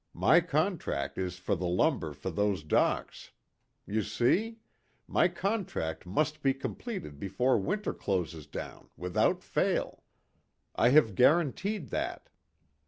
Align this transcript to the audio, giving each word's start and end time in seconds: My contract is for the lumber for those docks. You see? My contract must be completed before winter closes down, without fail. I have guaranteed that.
My 0.15 0.39
contract 0.41 1.19
is 1.19 1.37
for 1.37 1.55
the 1.55 1.67
lumber 1.67 2.11
for 2.13 2.31
those 2.31 2.63
docks. 2.63 3.33
You 3.85 4.01
see? 4.01 4.57
My 5.07 5.27
contract 5.27 6.07
must 6.07 6.41
be 6.41 6.55
completed 6.55 7.19
before 7.19 7.59
winter 7.59 7.93
closes 7.93 8.47
down, 8.47 8.89
without 8.97 9.43
fail. 9.43 10.01
I 10.75 10.89
have 10.89 11.13
guaranteed 11.13 11.89
that. 11.89 12.29